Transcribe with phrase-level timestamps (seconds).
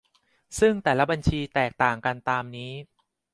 [0.59, 2.71] ซึ่งแต่ละบัญชีแตกต่างกันตามนี้